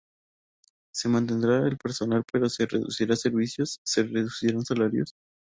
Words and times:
Se 0.91 1.07
mantendrá 1.09 1.59
el 1.67 1.77
personal 1.77 2.23
pero 2.33 2.49
se 2.49 2.65
reducirán 2.65 3.17
servicios?, 3.17 3.77
se 3.85 4.01
reducirán 4.01 4.65
salarios? 4.65 5.13